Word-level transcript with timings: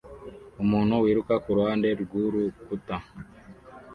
Umuntu 0.63 0.93
wiruka 1.03 1.33
kuruhande 1.43 1.87
rwurukuta 2.01 2.95